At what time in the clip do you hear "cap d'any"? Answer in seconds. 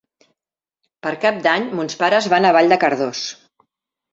1.25-1.67